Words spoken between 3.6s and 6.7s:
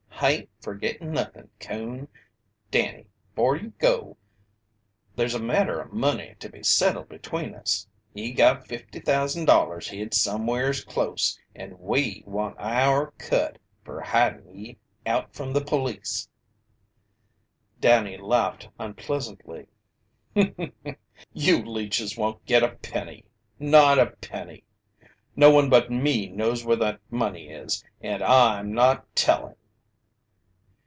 go, there's a matter o' money to be